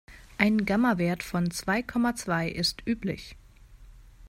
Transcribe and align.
Ein 0.39 0.65
Gamma-Wert 0.65 1.21
von 1.21 1.51
zwei 1.51 1.83
Komma 1.83 2.15
zwei 2.15 2.49
ist 2.49 2.81
üblich. 2.87 3.35